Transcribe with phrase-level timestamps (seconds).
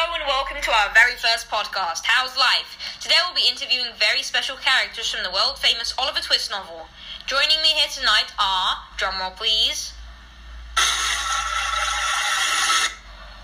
[0.00, 2.96] Hello and welcome to our very first podcast, How's Life?
[3.04, 6.88] Today we'll be interviewing very special characters from the world famous Oliver Twist novel.
[7.28, 9.92] Joining me here tonight are, drumroll please,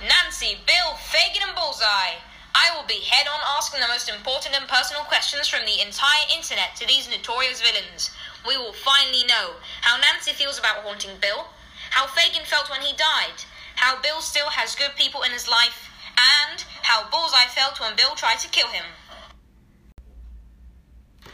[0.00, 2.24] Nancy, Bill, Fagin, and Bullseye.
[2.56, 6.24] I will be head on asking the most important and personal questions from the entire
[6.32, 8.16] internet to these notorious villains.
[8.48, 11.52] We will finally know how Nancy feels about haunting Bill,
[11.92, 13.44] how Fagin felt when he died,
[13.76, 15.85] how Bill still has good people in his life,
[16.18, 18.84] and how Bullseye felt when Bill tried to kill him.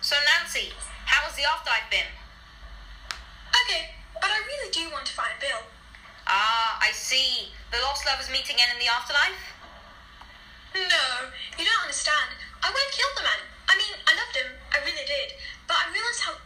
[0.00, 0.70] So, Nancy,
[1.06, 2.10] how has the afterlife been?
[3.64, 3.90] Okay,
[4.20, 5.66] but I really do want to find Bill.
[6.26, 7.50] Ah, I see.
[7.72, 9.54] The lost lovers meet again in the afterlife?
[10.74, 12.36] No, you don't understand.
[12.62, 13.42] I won't kill the man.
[13.66, 14.50] I mean, I loved him.
[14.70, 15.34] I really did.
[15.66, 16.38] But I realized how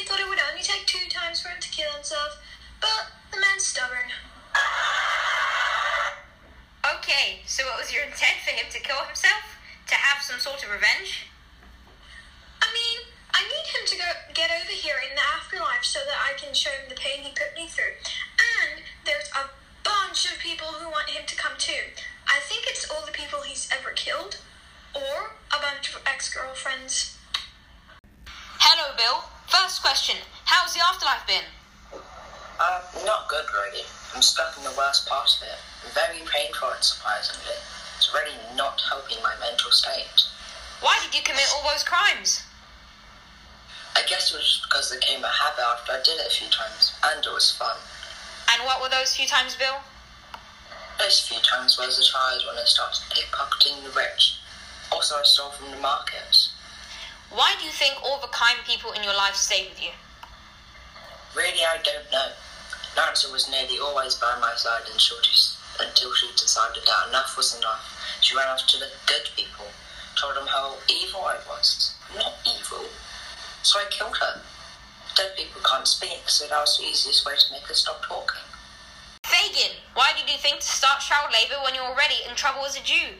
[0.00, 2.40] Honestly thought it would only take two times for him to kill himself,
[2.80, 4.08] but the man's stubborn.
[6.96, 9.60] Okay, so what was your intent for him to kill himself?
[9.88, 11.28] To have some sort of revenge?
[12.62, 16.16] I mean, I need him to go get over here in the afterlife so that
[16.16, 18.00] I can show him the pain he put me through.
[18.40, 19.52] And there's a
[19.84, 21.92] bunch of people who want him to come too.
[22.26, 24.40] I think it's all the people he's ever killed,
[24.94, 27.18] or a bunch of ex girlfriends.
[28.56, 29.39] Hello, Bill.
[29.50, 31.42] First question How's the afterlife been?
[32.60, 33.82] Uh, not good really.
[34.14, 35.58] I'm stuck in the worst part of it.
[35.90, 37.58] Very painful and surprisingly.
[37.96, 40.22] It's really not helping my mental state.
[40.80, 42.42] Why did you commit all those crimes?
[43.96, 46.30] I guess it was just because it became a habit after I did it a
[46.30, 47.76] few times, and it was fun.
[48.54, 49.82] And what were those few times, Bill?
[50.98, 54.38] Those few times was a child when I started pickpocketing the rich.
[54.92, 56.54] Also, I stole from the markets.
[57.30, 59.90] Why do you think all the kind people in your life stay with you?
[61.36, 62.30] Really, I don't know.
[62.96, 65.34] Nancy was nearly always by my side until she,
[65.78, 67.86] until she decided that enough was enough.
[68.20, 69.66] She ran off to the good people,
[70.18, 71.94] told them how evil I was.
[72.16, 72.86] Not evil.
[73.62, 74.42] So I killed her.
[75.14, 78.42] Dead people can't speak, so that was the easiest way to make her stop talking.
[79.22, 82.76] Fagin, why did you think to start child labour when you're already in trouble as
[82.76, 83.14] a Jew?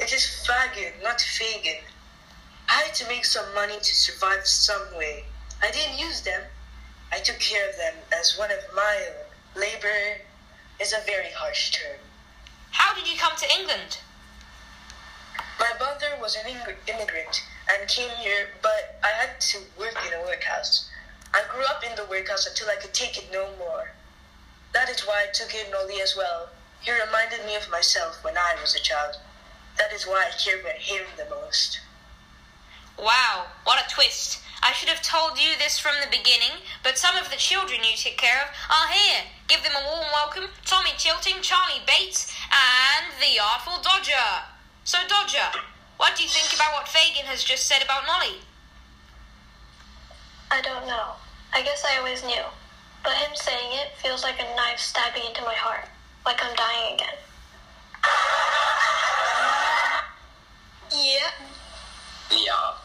[0.00, 1.86] It is Fagin, not Fagin.
[2.68, 5.24] I had to make some money to survive some way.
[5.62, 6.42] I didn't use them.
[7.12, 9.60] I took care of them as one of my own.
[9.60, 10.20] Labor
[10.80, 11.98] is a very harsh term.
[12.72, 13.98] How did you come to England?
[15.58, 20.22] My mother was an immigrant and came here, but I had to work in a
[20.22, 20.90] workhouse.
[21.32, 23.92] I grew up in the workhouse until I could take it no more.
[24.72, 26.50] That is why I took in Noli as well.
[26.80, 29.16] He reminded me of myself when I was a child.
[29.78, 31.75] That is why I care about him the most.
[32.98, 34.40] Wow, what a twist.
[34.62, 37.96] I should have told you this from the beginning, but some of the children you
[37.96, 39.22] took care of are here.
[39.48, 44.48] Give them a warm welcome Tommy Chitling, Charlie Bates, and the Artful Dodger.
[44.84, 45.60] So, Dodger,
[45.98, 48.40] what do you think about what Fagin has just said about Nolly?
[50.50, 51.12] I don't know.
[51.52, 52.44] I guess I always knew.
[53.04, 55.88] But him saying it feels like a knife stabbing into my heart,
[56.24, 57.18] like I'm dying again.
[60.90, 61.30] Yeah.
[62.30, 62.75] Yeah.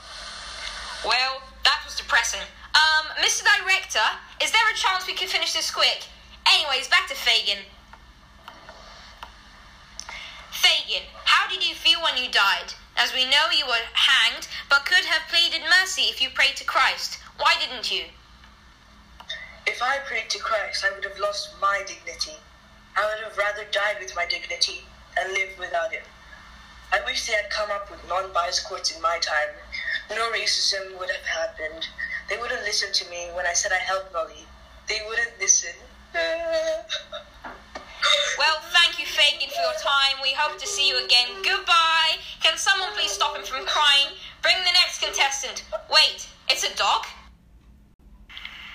[1.05, 2.41] Well, that was depressing.
[2.75, 3.43] Um, Mr.
[3.43, 4.05] Director,
[4.41, 6.05] is there a chance we could finish this quick?
[6.45, 7.65] Anyways, back to Fagin.
[10.51, 12.73] Fagin, how did you feel when you died?
[12.97, 16.63] As we know, you were hanged, but could have pleaded mercy if you prayed to
[16.63, 17.17] Christ.
[17.37, 18.05] Why didn't you?
[19.65, 22.37] If I prayed to Christ, I would have lost my dignity.
[22.95, 24.81] I would have rather died with my dignity
[25.15, 26.03] than live without it.
[26.93, 29.49] I wish they had come up with non biased courts in my time.
[30.15, 31.87] No racism would have happened.
[32.29, 34.45] They wouldn't listen to me when I said I helped Molly.
[34.87, 35.73] They wouldn't listen.
[38.37, 40.17] Well, thank you, Fagin, for your time.
[40.23, 41.27] We hope to see you again.
[41.43, 42.17] Goodbye.
[42.41, 44.15] Can someone please stop him from crying?
[44.41, 45.63] Bring the next contestant.
[45.89, 47.05] Wait, it's a dog?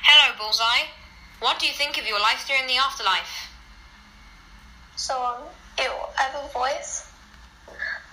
[0.02, 0.87] Hello, Bullseye.
[1.40, 3.50] What do you think of your life during the afterlife?
[4.94, 5.43] So, um,
[5.78, 7.10] ew, I have a voice?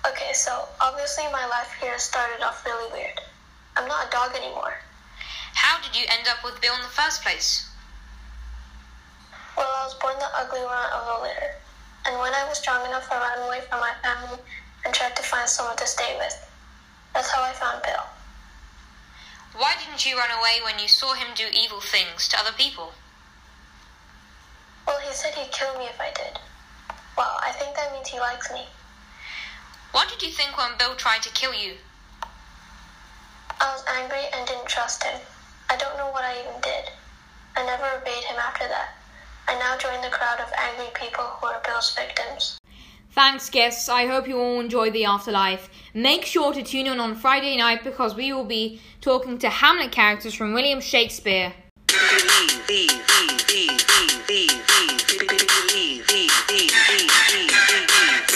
[0.05, 3.21] Okay, so obviously my life here started off really weird.
[3.77, 4.75] I'm not a dog anymore.
[5.53, 7.69] How did you end up with Bill in the first place?
[9.55, 11.55] Well, I was born the ugly runt of the litter.
[12.05, 14.39] And when I was strong enough, I ran away from my family
[14.83, 16.35] and tried to find someone to stay with.
[17.13, 18.03] That's how I found Bill.
[19.56, 22.91] Why didn't you run away when you saw him do evil things to other people?
[24.85, 26.39] Well, he said he'd kill me if I did.
[27.17, 28.65] Well, I think that means he likes me.
[29.94, 31.74] What did you think when Bill tried to kill you?
[33.62, 35.22] I was angry and didn't trust him.
[35.69, 36.90] I don't know what I even did.
[37.56, 38.95] I never obeyed him after that.
[39.48, 42.57] I now join the crowd of angry people who are Bill's victims.
[43.12, 43.88] Thanks, guests.
[43.88, 45.69] I hope you all enjoy the afterlife.
[45.94, 49.92] Make sure to tune in on Friday night because we will be talking to Hamlet
[49.92, 51.54] characters from William Shakespeare.